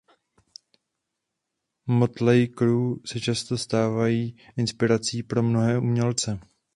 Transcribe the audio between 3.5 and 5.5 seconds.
stávají inspirací pro